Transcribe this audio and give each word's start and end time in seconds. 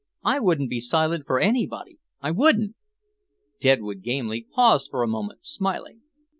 "I 0.23 0.39
wouldn't 0.39 0.71
be 0.71 0.79
silent 0.79 1.27
for 1.27 1.39
anybody, 1.39 1.99
I 2.21 2.31
wouldn't." 2.31 2.73
Deadwood 3.59 4.01
Gamely 4.01 4.47
paused 4.51 4.89
a 4.95 5.05
moment, 5.05 5.45
smiling. 5.45 6.01